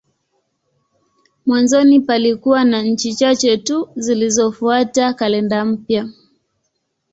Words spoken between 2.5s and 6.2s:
na nchi chache tu zilizofuata kalenda mpya.